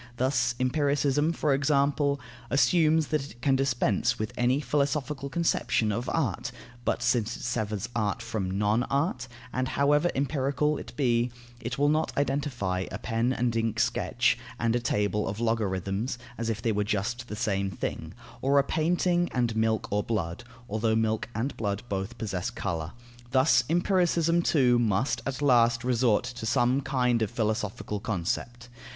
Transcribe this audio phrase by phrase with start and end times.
[0.17, 2.19] Thus empiricism, for example,
[2.49, 6.51] assumes that it can dispense with any philosophical conception of art;
[6.83, 11.29] but, since it severs art from non art and, however empirical it be,
[11.59, 16.49] it will not identify a pen and ink sketch and a table of logarithms, as
[16.49, 20.95] if they were just the same thing, or a painting and milk or blood (although
[20.95, 22.93] milk and blood both possess colour)
[23.29, 28.67] thus empiricism too must at last resort to some kind of philosophical concept.